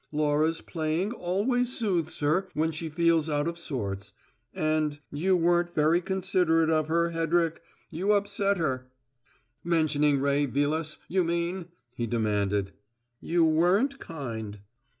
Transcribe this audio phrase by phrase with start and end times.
[0.11, 4.13] Laura's playing always soothes her when she feels out of sorts
[4.51, 7.61] and you weren't very considerate of her, Hedrick.
[7.91, 8.87] You upset her."
[9.63, 12.71] "Mentioning Ray Vilas, you mean?" he demanded.
[13.19, 14.61] "You weren't kind."